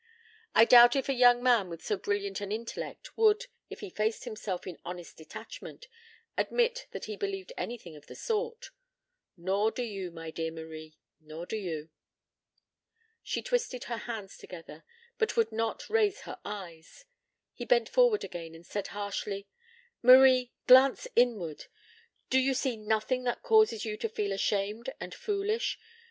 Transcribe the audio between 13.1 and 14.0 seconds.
She twisted her